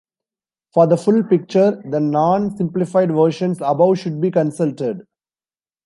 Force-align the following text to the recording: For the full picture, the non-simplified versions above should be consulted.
For 0.73 0.87
the 0.87 0.97
full 0.97 1.23
picture, 1.23 1.79
the 1.87 1.99
non-simplified 1.99 3.11
versions 3.11 3.59
above 3.61 3.99
should 3.99 4.19
be 4.19 4.31
consulted. 4.31 5.05